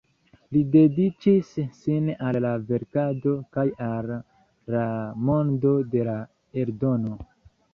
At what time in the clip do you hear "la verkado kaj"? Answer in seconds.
2.47-3.67